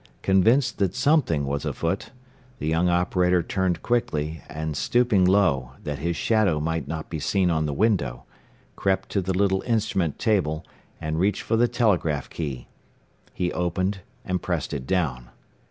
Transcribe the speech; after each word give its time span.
Convinced 0.23 0.79
that 0.79 0.95
something 0.95 1.45
was 1.45 1.63
afoot, 1.63 2.09
the 2.57 2.65
young 2.65 2.89
operator 2.89 3.43
turned 3.43 3.83
quickly, 3.83 4.41
and 4.49 4.75
stooping 4.75 5.25
low, 5.25 5.73
that 5.83 5.99
his 5.99 6.15
shadow 6.15 6.59
might 6.59 6.87
not 6.87 7.07
be 7.07 7.19
seen 7.19 7.51
on 7.51 7.67
the 7.67 7.71
window, 7.71 8.23
crept 8.75 9.09
to 9.09 9.21
the 9.21 9.37
little 9.37 9.61
instrument 9.61 10.17
table 10.17 10.65
and 10.99 11.19
reached 11.19 11.43
for 11.43 11.55
the 11.55 11.67
telegraph 11.67 12.31
key. 12.31 12.67
He 13.35 13.53
opened, 13.53 13.99
and 14.25 14.41
pressed 14.41 14.73
it 14.73 14.87
down. 14.87 15.29